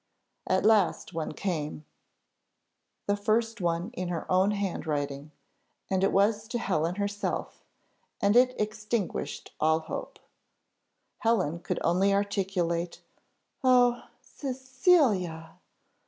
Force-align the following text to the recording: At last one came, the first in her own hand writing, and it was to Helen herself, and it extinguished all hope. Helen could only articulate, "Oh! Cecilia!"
At 0.47 0.65
last 0.65 1.13
one 1.13 1.33
came, 1.33 1.85
the 3.05 3.15
first 3.15 3.61
in 3.61 4.07
her 4.07 4.25
own 4.31 4.49
hand 4.49 4.87
writing, 4.87 5.29
and 5.91 6.03
it 6.03 6.11
was 6.11 6.47
to 6.47 6.57
Helen 6.57 6.95
herself, 6.95 7.63
and 8.19 8.35
it 8.35 8.59
extinguished 8.59 9.53
all 9.59 9.81
hope. 9.81 10.17
Helen 11.19 11.59
could 11.59 11.77
only 11.83 12.15
articulate, 12.15 13.03
"Oh! 13.63 14.05
Cecilia!" 14.23 15.59